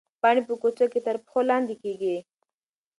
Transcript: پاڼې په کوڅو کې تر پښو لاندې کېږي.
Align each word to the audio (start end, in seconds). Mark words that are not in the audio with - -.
پاڼې 0.21 0.41
په 0.47 0.53
کوڅو 0.61 0.85
کې 0.91 0.99
تر 1.05 1.15
پښو 1.23 1.39
لاندې 1.49 1.75
کېږي. 1.81 2.15